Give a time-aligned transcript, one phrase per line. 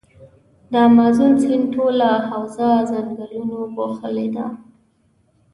[0.71, 4.45] د مازون سیند ټوله حوزه ځنګلونو پوښلي ده.